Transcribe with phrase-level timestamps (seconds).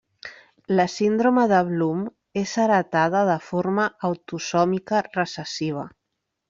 [0.79, 2.01] La síndrome de Bloom
[2.43, 5.91] és heretada de forma autosòmica recessiva.